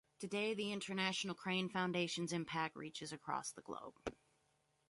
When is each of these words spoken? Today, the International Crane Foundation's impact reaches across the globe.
Today, 0.17 0.55
the 0.55 0.71
International 0.71 1.35
Crane 1.35 1.69
Foundation's 1.69 2.33
impact 2.33 2.75
reaches 2.75 3.13
across 3.13 3.51
the 3.51 3.61
globe. 3.61 3.99